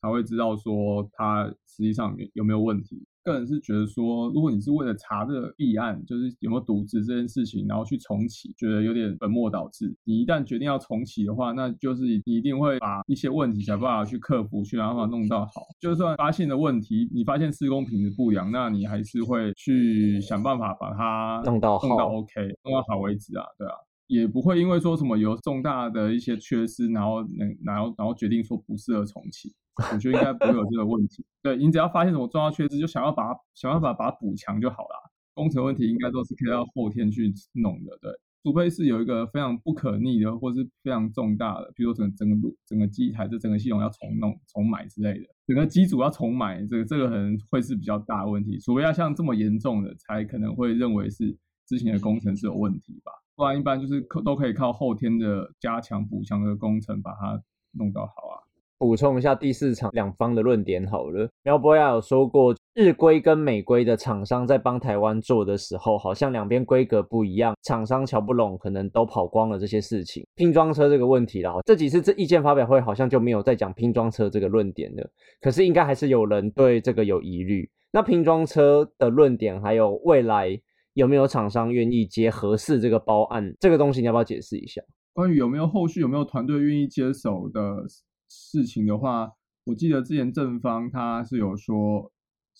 [0.00, 3.04] 才会知道说它实际上有没有问题。
[3.22, 9.94] 个人是觉得说，如果你是为了查这个弊案，就是有没有渎职这件事情，然后去重启，觉得有点本末倒置。
[10.04, 15.66] 你一旦决定要重启的话，那就是你一定会把一些问题想办法去克服，去想办法弄到好。
[15.80, 23.74] 就算发现的问题，你发现施工品质不良，那你还是会去想办法把它弄到弄到 OK，弄到好为止啊，对啊。
[24.10, 29.54] 也不会因为说什么有重大的一些缺失，然后能然后然后决定说不适合重启，
[29.92, 31.24] 我觉得应该不会有这个问题。
[31.40, 35.10] 对你只要发现什么重大缺失，就想要把它想办法把它补强就好了。
[35.32, 38.10] 工程问题应该都是可以到后天去弄的，对。
[38.42, 48.58] 除非是有一个非常不可逆的，或是非常重大的，比如说整整个路整个机台这整个系统要重弄重买之类的，整个机组要重买，这个这个可能会是比较大的问题。
[48.58, 51.36] 除非要像这么严重的，才可能会认为是
[51.68, 53.12] 之前的工程是有问题吧。
[53.40, 58.36] 不然一般就是可都可以靠后天的加强补强的工程把它弄到好啊。
[58.76, 61.26] 补充一下第四场两方的论点好了。
[61.42, 70.22] 苗博雅有说过，日规跟美规的厂商在帮台湾做的时候，好像两边规格不一样，厂商瞧不拢，可能都跑光了这些事情。
[70.34, 75.10] 拼装车这个问题啦，这几次这意见发表会好像就没有再讲拼装车这个论点了。
[75.40, 77.70] 可是应该还是有人对这个有疑虑。
[77.90, 80.60] 那拼装车的论点，还有未来
[80.94, 84.82] 有没有厂商愿意接合适这个包案，这个东西你要不要解释一下？
[85.12, 87.84] 关于有没有后续有没有团队愿意接手的
[88.28, 89.30] 事情的话，
[89.64, 92.10] 我记得之前正方他是有说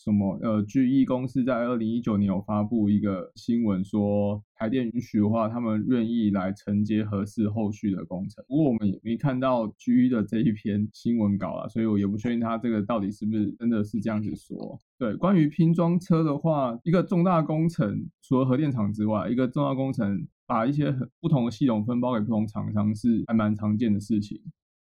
[0.03, 8.43] 什么，呃，GE 公司在二零一九年有发布一个新闻，说台电允许的话，他们愿意来承接合适后续的工程。
[8.49, 14.79] 不过我们也没看到 GE 的这一篇新闻稿啊，所以我也不确定他这个到底是不是真的是这样子说。
[14.99, 20.27] 对，关于拼装车的话，一个重大工程，除了核电厂之外，一个重大工程。
[20.47, 24.37] 把一些很不同的系统分包给不同厂商是还蛮常见的事情。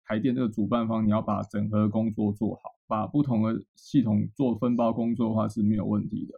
[0.06, 6.34] 台电这个主办方，你要把整合工作做好，把不同的系统做分包工作的话是没有问题的。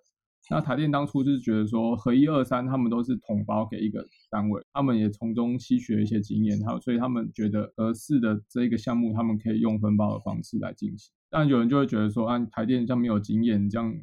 [0.49, 11.13] 那台电当初就是觉得说，合一二三他们都是统包给一个单位，他们也从中吸取了一些经验，还有所以他们觉得合适的这一个项目，他们可以用分包的方式来进行。
[11.29, 13.95] 但有人就会觉得说，啊，台电这样没有经验，这样。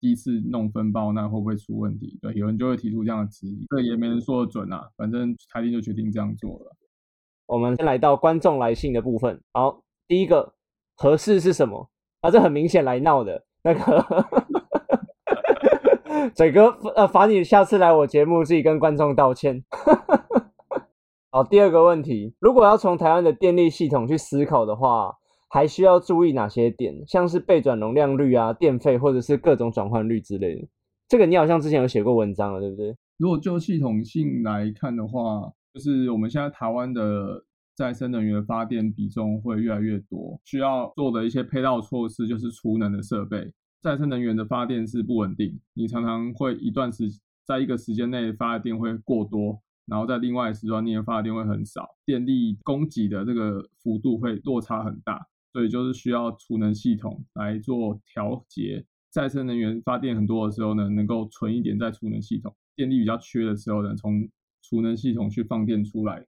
[0.00, 2.16] 第一次弄分包，那会不会出问题？
[2.22, 4.88] 对，有人就会提出这样的质疑，这也没人说得准啊。
[4.96, 6.76] 反正台电就决定这样做了。
[7.46, 9.42] 我们先来到观众来信的部分。
[9.52, 10.54] 好，第一个
[10.98, 11.88] 合适是什么？
[12.20, 13.42] 啊，这很明显来闹的。
[13.62, 14.04] 那个
[16.34, 19.64] 嘴哥，呃，罚你下次来我节目自己跟观众道歉。
[21.30, 25.14] 好，第二个问题，如果要从台湾的电力系统去思考的话。
[25.50, 26.94] 还需要注意哪些点？
[27.06, 30.68] 像是备转容量率啊、电费或者是各种转换率之类的。
[31.08, 32.94] 这个你好像之前有写过文章了，对不对？
[33.16, 37.42] 如果就系统性来看的话，就是我们现在台湾的
[37.78, 43.52] 再生能源发电比重会越来越多，需要做的一些配套措施就是储能的设备。
[43.80, 47.08] 再生能源的发电是不稳定，你常常会一段时
[47.46, 55.24] 在一个时间内发电会过多，然后在另外时段内发电会很少，电力供给的这个幅度会落差很大。
[55.52, 64.28] 所以就是需要储能系统来做调节，再生能源发电很多的时候呢，能够存一点在储能系统；电力比较缺的时候呢，从
[64.62, 66.26] 储能系统去放电出来，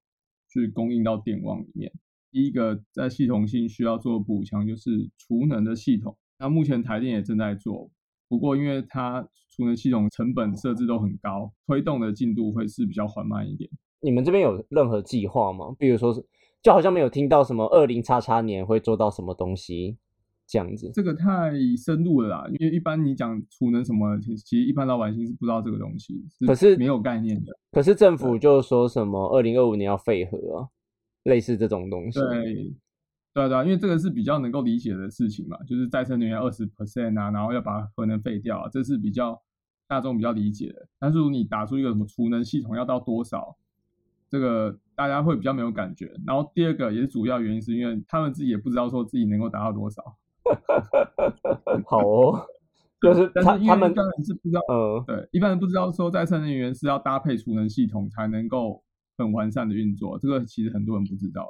[0.51, 1.91] 去供应到电网里面。
[2.31, 6.17] 第一个在系统性需要做补强就是储能的系统。
[6.39, 7.91] 那目前台电也正在做，
[8.29, 13.71] 不过因为它储能系统成本设置都很高，推动的进度会是比较缓慢一点。
[14.01, 15.75] 你们这边有任何计划吗？
[15.79, 16.27] 比如说是？
[16.63, 19.97] 就好像没有听到什么二零叉叉年会做到什么东西
[20.51, 22.45] 这样子，这个太深入了啦。
[22.59, 27.57] 因为一般你讲储能什么，其实一般老百姓是不知道这个东西，可是没有概念的。
[27.71, 30.69] 可是政府就说什么二零二五年要废核啊，
[31.23, 32.19] 类似这种东西。
[32.19, 32.75] 对，
[33.33, 39.41] 对对，因为这个是比较能够理解的事情嘛，就是再生能源二十 percent 啊，然后要把核能废掉啊，这是比较
[39.87, 40.89] 大众比较理解的。
[40.99, 43.57] 但是如果你打出一个什么储能系统要到多少？
[44.29, 50.17] 这个大家会比较没有感觉，然后第二个也是主要原因，是因为他们自己也不知道说自己能够达到多少。
[51.87, 52.47] 好哦，
[53.01, 58.83] 就是他他们当然是不知道，呃，对，一般人不知道说再生能源是要搭配储能系统才能够
[59.19, 61.49] 很完善的运作，这个其实很多人不知道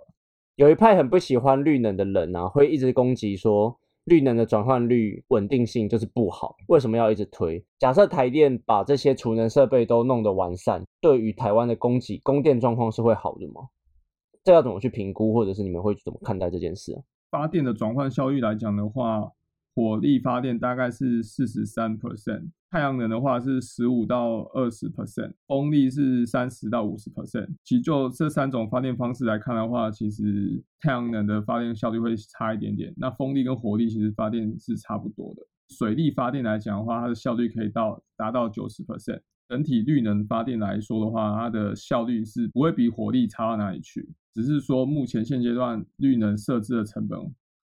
[0.57, 3.79] 有一派很不喜欢绿能的人啊，会一直攻击说。
[4.07, 7.63] 绿能的转换率稳定性就是不好，为什么要一直推？
[7.79, 13.61] 假设台电把这些储能设备都弄得完善，对于台湾的供给供电状况是会好的吗？
[14.43, 16.99] 这要怎么去评估，或者是你们会怎么看待这件事啊？
[17.31, 19.31] 发电的转换效率来讲的话。
[19.73, 27.47] 火力发电大概是四十三 percent，太阳能的话是十五到二十 percent，风力是三十到五十 percent。
[27.63, 32.93] 其实就这三种发电方式来看的话，其实太阳能的发电效率会差一点点。
[32.97, 35.43] 那风力跟火力其实发电是差不多的。
[35.69, 39.21] 水力发电来讲的话，它的效率可以到达到九十 percent。
[39.51, 47.19] 整体绿能发电来说的话，它的效率是不会比火力差到哪里去，只是说目前现阶段绿能设置的成本。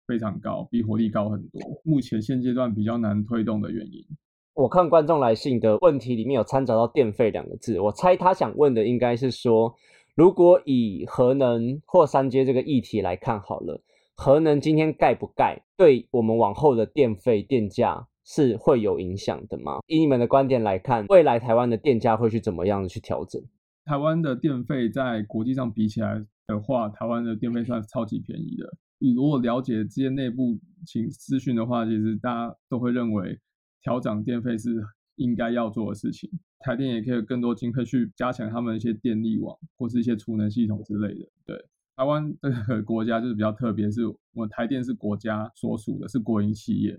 [0.06, 1.62] 非常高，比火力高很多。
[1.86, 4.06] 目前现阶段比较难推动的原因，
[4.54, 9.74] 我看观众来信的问题里面有掺杂到电费两个字，我猜他想问的应该是说，
[10.14, 13.82] 如果以核能或三阶这个议题来看好了，
[14.18, 19.80] 核能今天盖不盖，对我们往后的电费电价是会有影响的吗？
[19.88, 23.42] 以你们的观点来看，未来台湾的电价会去怎么样去调整？
[23.86, 28.66] 台湾的电费在国际上比起来的话，台湾的电费算是超级便宜的。
[29.00, 33.38] 你如果了解这些内部情资讯的话，其实大家都会认为
[33.82, 34.82] 调涨电费是
[35.18, 36.30] 应该要做的事情。
[36.60, 41.28] 台电也可以更多经费去加强他们一些电力网或是一些储能系统之类的。
[41.46, 41.58] 对，
[41.98, 46.98] 台湾这个国家就是比较特别，是我们台电是国家所属的，是国营企业，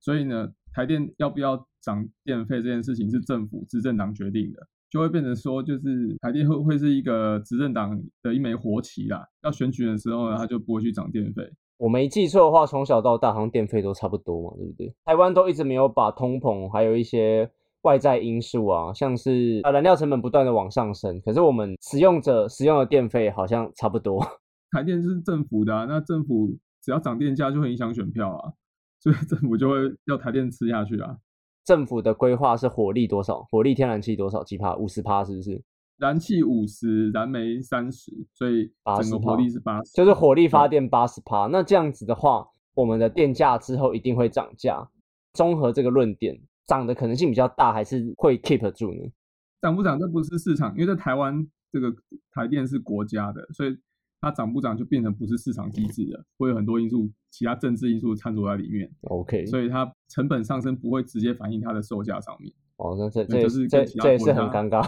[0.00, 9.24] 所以呢，台电要不要涨电费这件事情是政府执政党决定的，就会变成说，就是台电会会是一个执政党的一枚活棋啦。
[9.42, 11.42] 要选举的时候呢，他就不会去涨电费。
[11.78, 14.94] 我没记错的话，从小到大好像电费都差不多嘛，对不对？
[15.04, 17.50] 台湾都一直没有把通膨还有一些
[17.82, 24.20] 外在因素啊，像是啊燃料成本不断的往上升，可是我们使用者使用的电费好像差不多。
[24.72, 28.52] 台电是政府的，那政府只要涨电价就会影响选票啊，
[29.00, 31.16] 所以政府就会要台电吃下去啊。
[31.64, 33.42] 政府的规划是火力多少？
[33.50, 34.44] 火力天然气多少？
[34.44, 34.76] 几帕？
[34.76, 35.62] 五十帕是不是？
[35.98, 38.72] 燃气五十，燃煤三十，所以
[39.02, 41.46] 整个火力是八十，就是火力发电八十帕。
[41.46, 44.88] 那这样子的话，我们的电价之后一定会涨价。
[45.34, 49.12] 综合这个论点，涨的可能性比较大，还是会 keep 住呢？
[49.60, 51.94] 涨不涨，这不是市场，因为在台湾这个
[52.32, 53.76] 台电是国家的，所以
[54.20, 58.90] 它涨不涨就变成不是市场机制了，会有很多因素，其他政治因素掺杂在里面。
[59.02, 62.52] OK，所以它成本上升不会直接反映它的售价上面。
[62.76, 64.86] 哦，那这这这这也是很尴尬。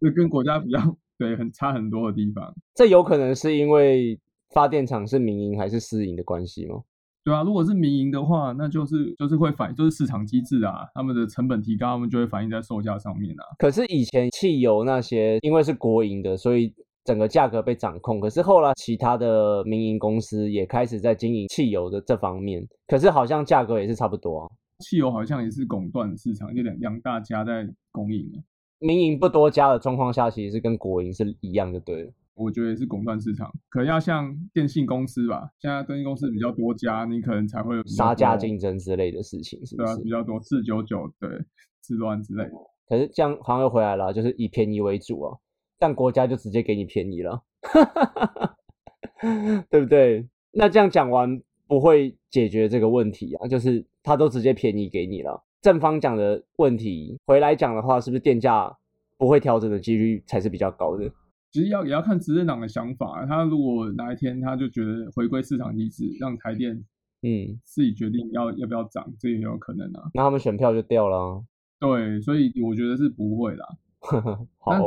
[0.00, 0.78] 就跟国家比较
[1.18, 4.20] 对很差很多的地方，这有可能是因为
[4.50, 6.82] 发电厂是民营还是私营的关系吗？
[7.24, 13.42] 对啊，如果是民营的话，那就是就是会反就是市场机制啊，他们的成本提高，他们就会反映在售价上面啊。
[13.58, 16.72] 可是以前汽油那些因为是国营的，所以
[17.08, 18.20] 整个价格被掌控。
[18.20, 24.48] 可是后来其他的民营公司也开始在经营汽油的这方面，可是好像价格也是差不多啊。
[24.80, 28.30] 汽油好像也是垄断市场，就两两大家在供应
[28.78, 32.12] 民营不多家的状况下，其实是跟国营是一样的，对。
[32.34, 40.02] 我觉得也是垄断市场，可能要像电信公司吧，现在电信公司比较多家，你可能才会有杀价竞争之类的事情，是不是？
[40.02, 41.28] 比较多四九九对，
[41.82, 42.50] 四乱之类的。
[42.86, 45.36] 可是这样好像又回来了，就是以便宜为主啊，
[45.78, 47.42] 但国家就直接给你便宜了，
[49.70, 50.26] 对不对？
[50.52, 55.44] 那这样讲完不会解决这个问题啊，就是他都直接便宜给你了。
[55.60, 58.74] 正方讲的问题回来讲的话，是不是电价
[59.16, 61.10] 不会调整的几率才是比较高的？
[61.50, 63.24] 其实要也要看执政党的想法。
[63.26, 66.72] 他如果哪一天他就觉得回归市场机制，让台电
[67.22, 70.10] 嗯自己决定要要不要涨，这也有可能啊。
[70.14, 71.42] 那他们选票就掉了。
[71.80, 73.66] 对，所以我觉得是不会啦。
[74.58, 74.80] 好，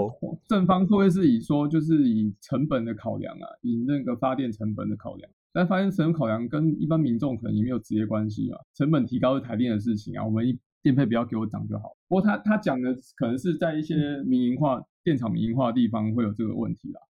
[0.48, 5.30] 正方会不会是以说就是以成本的考量啊，以那个发电成本的考量？
[5.54, 11.96] 但发电成本考量跟一般民众可能也没有直接关系啊，成本提高是台电的事情啊，我们一电费不要给我涨就好。
[12.08, 17.02] 不过他他讲的可能是在一些民营化电厂民营化的地方会有这个问题啦。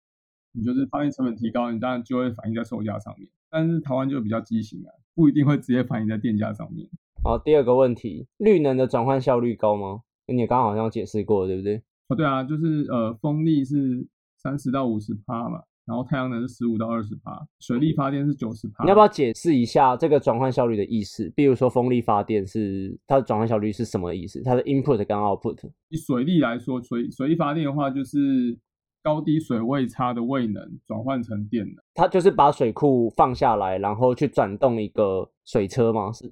[0.53, 3.29] 你就是发电成本提高，你当然就会反映在售价上面。
[3.49, 6.89] 但是台湾就比较畸形啊，不一定会直接反映在电价上面。
[7.23, 10.01] 好，第二个问题，绿能的转换效率高吗？
[10.25, 11.83] 你刚刚好像解释过，对不对？
[12.11, 14.05] 哦，对啊，就是呃，风力是
[14.37, 15.61] 三十到五十帕嘛。
[15.83, 18.83] 然后太阳能是十五到二十帕，水力发电是九十帕。
[18.83, 21.29] 你要不要解释一下这个转换效率的意思？
[21.35, 24.41] 比如说风力发电是它的转换效率是什么意思？
[24.43, 25.57] 它的 input 跟 output。
[25.89, 28.57] 以水力来说，水水力发电的话，就是
[29.01, 31.75] 高低水位差的位能转换成电能。
[31.95, 36.11] 它就是把水库放下来，然后去转动一个水车吗？
[36.13, 36.31] 是，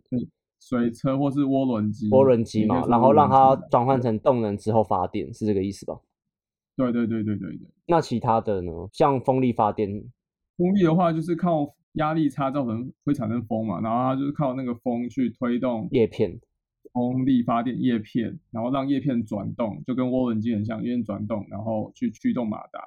[0.59, 2.09] 水车或是涡轮机。
[2.09, 5.99] 涡轮机嘛，然后让它转换成动能之后发电，是这个意思吧？
[6.75, 7.67] 对对对对对对。
[7.87, 8.71] 那其他的呢？
[8.93, 9.89] 像风力发电，
[10.57, 16.39] 风力的话就是靠压力差造成会产生风嘛，然后它就是靠那个风去推动叶片，
[16.93, 22.79] 风力发电叶片，然后让叶片转动，就跟涡轮机很像，叶片转动，然后去驱动马达，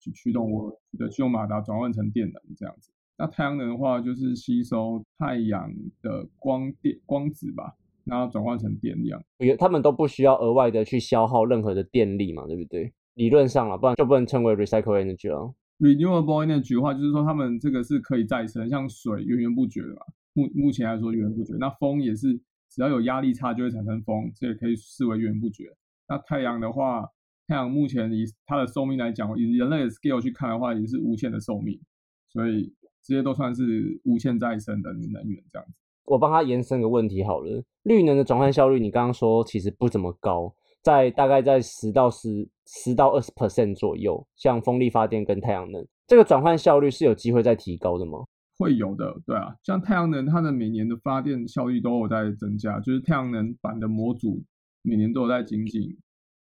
[0.00, 2.92] 去驱动涡对驱动马达转换成电能这样子。
[3.18, 9.20] 那太阳能的话就是吸收太阳的光电光子吧，然后转换成电量，
[9.58, 12.92] 他们都不需要额外的去消耗任何的电力嘛，对不对？
[13.14, 15.52] 理论上了，不然就不能称为 recycle energy 了。
[15.80, 20.02] renewable energy 的话，就是说他们这个是可以再生，像水源源不绝的嘛。
[20.34, 22.32] 目目前来说源源不绝，那风也是
[22.70, 25.64] 只要有压力差就会产生风，这也可以视为源源不绝。
[26.08, 27.04] 那太阳的话，
[27.48, 31.80] 太阳目前以它的寿命来讲，以人类的 scale 去看的话，也是无限的寿命，
[32.28, 32.72] 所以
[33.02, 35.74] 这些都算是无限再生的能源这样子。
[36.04, 40.54] 我帮他延伸个问题好了，绿能的转换效率，你刚刚说其实不怎么高。
[40.80, 48.20] 在大概在十到十十到二十 percent 左右，像风力发电跟太阳能，这个转换效率是有机会再提高的吗？
[48.56, 54.42] 会有的，对啊，像太阳能，它的每年的发电效率都有在增加，就是太阳能板的模组
[54.82, 55.96] 每年都有在精进，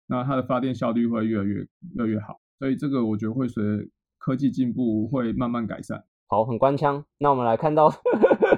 [0.06, 3.88] 那它的发电效率会越来越越来越好，所以这个我觉得会随着
[4.18, 6.04] 科技进步会慢慢改善。
[6.28, 7.92] 好，很官腔，那我们来看到，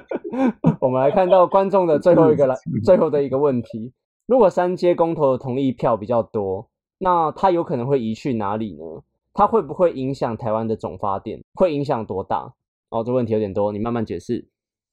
[0.81, 3.93] 我们来看到观众的最后一个来 最后的一个问题。
[4.25, 8.83] 如果三阶公投的同意票比较多，那它有可能会移去哪里呢？
[9.33, 11.43] 它会不会影响台湾的总发电？
[11.53, 12.53] 会影响多大？
[12.89, 14.47] 哦，这问题有点多，你慢慢解释。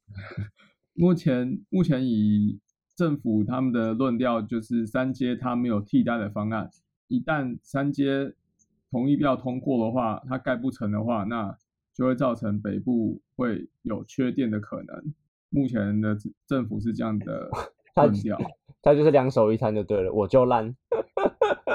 [0.95, 2.61] 目前目前以
[2.95, 6.71] 政府他们的论调就是三阶它没有替代的方案，
[7.09, 8.35] 一旦三阶
[8.91, 11.57] 同意票通过的话，它盖不成的话，那
[11.97, 15.15] 就会造成北部会有缺电的可能。
[15.51, 16.17] 目前的
[16.47, 17.49] 政府是这样的
[17.97, 18.37] 论调，
[18.83, 20.75] 它就是两手一摊就对了，我就烂，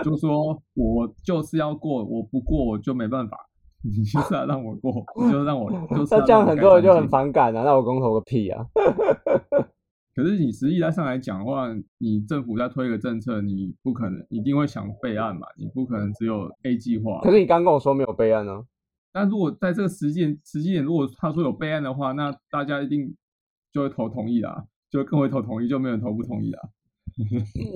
[0.03, 3.47] 就说我就是要过，我不过我就没办法。
[3.83, 7.63] 你就 是要让我过，你就让我，就是那这样很多人就很反感啊！
[7.63, 8.63] 那我公投个屁啊！
[10.13, 11.67] 可是你实际上来讲的话，
[11.97, 15.47] 你政府在推一个政策，你不可能一定会想备案嘛？
[15.57, 17.21] 你不可能只有 A 计划。
[17.21, 18.63] 可是你刚跟我说没有备案呢？
[19.13, 23.15] 那如果在这个时间时间点，如果他说有备案的话，那大家一定
[23.71, 26.69] 就会投同意啦，就更会投同意，就没有人投不同意啦。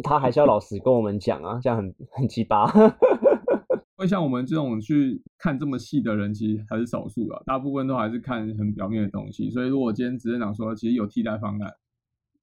[0.03, 2.65] 他还是要老实跟我们讲啊，这样很很鸡巴。
[3.97, 9.49] 会像我们这种去看这么细的人，其实还是少数啊，大部分都还是看很表面的东西。
[9.49, 11.73] 所以如果今天执政党说其实有替代方案，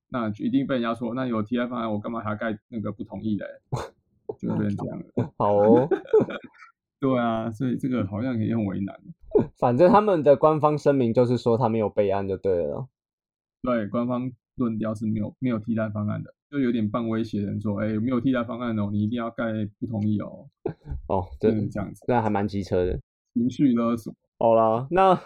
[0.09, 3.47] 那一定被人家说，那有替代方案，我干嘛还要盖那个不同意嘞？
[4.38, 5.32] 就 变成这样了。
[5.36, 5.88] 好哦，
[7.03, 8.97] 对啊，所以这个好像也很为难。
[9.59, 12.87] 反正他们的官方声明就是说他没有备案就对了。
[13.63, 16.33] 对，官方论调是没有没有替代方案的。
[16.49, 19.45] 就有点半威胁人说，哎，没有替代方案哦，你一定要盖
[19.81, 20.47] 不同意哦。
[21.09, 23.01] 哦，真的这样子，那还蛮机车的，
[23.35, 24.15] 情绪勒索。
[24.39, 25.19] 好了，那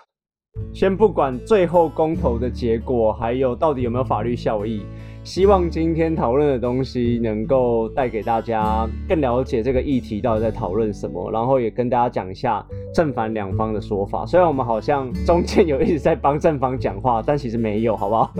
[0.72, 4.80] 先不管最后公投的结果，还有到底有没有法律效益。
[5.26, 12.64] 希望今天讨论的东西能够带给大家更了解这个议题到底在讨论什么，然后也跟大家讲一下
[12.94, 14.24] 正反两方的说法。
[14.24, 18.32] 虽然我们好像中间有一直在帮正方讲话，但其实没有，好不好？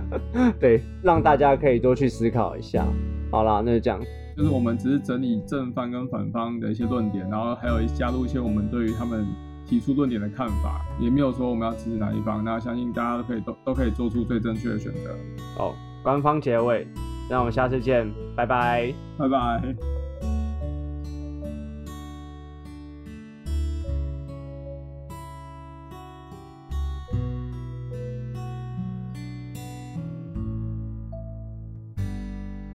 [0.58, 2.86] 对，让大家可以多去思考一下。
[3.30, 4.00] 好啦，那就这样，
[4.34, 9.26] 就是我们只是整理正方跟反方的一些论点，然后还有加入一些我们对于他们
[9.66, 12.42] 提出论点的看法，也没有说我们要支持哪一方。
[12.42, 15.14] 那相信大家都可以都都可以做出最正确的选择。
[15.54, 15.74] 好。
[16.02, 16.86] 官方结尾，
[17.28, 19.99] 让我们下次见，拜拜，拜拜。